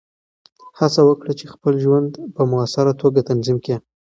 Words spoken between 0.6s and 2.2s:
هڅه وکړه چې خپل ژوند